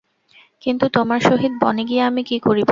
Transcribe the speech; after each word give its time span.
কিন্তু 0.63 0.85
তোমার 0.93 1.19
সহিত 1.21 1.53
বনে 1.61 1.83
গিয়া 1.85 2.03
আমি 2.07 2.21
কী 2.23 2.37
করিব? 2.41 2.69